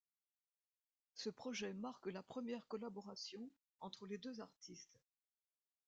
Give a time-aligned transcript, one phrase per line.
[1.13, 3.51] Ce projet marque la première collaboration
[3.81, 4.99] entre les deux artistes.